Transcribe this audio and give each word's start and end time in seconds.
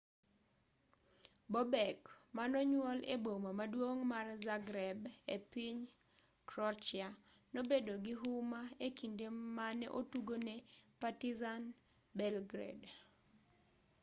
bobek 1.51 1.99
manonyuol 2.35 2.99
e 3.13 3.15
boma 3.23 3.51
maduong' 3.59 4.01
mar 4.13 4.27
zagreb 4.45 4.99
e 5.35 5.37
piny 5.51 5.79
croatia 6.49 7.07
nobedo 7.53 7.93
gi 8.05 8.13
huma 8.21 8.61
e 8.85 8.87
kinde 8.97 9.27
mane 9.57 9.87
otugo 9.99 10.35
ne 10.47 10.55
partizan 11.01 11.63
belgrade 12.17 12.91